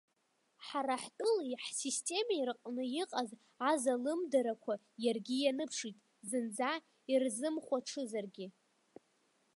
Ҳара 0.65 0.95
ҳтәылеи 1.03 1.53
ҳсистемеи 1.63 2.43
рҟны 2.49 2.83
иҟаз 3.01 3.29
азалымдарақәа 3.69 4.73
иаргьы 5.03 5.35
ианыԥшит, 5.39 5.95
зынӡа 6.29 6.71
ирзымхәаҽызаргьы. 7.11 8.47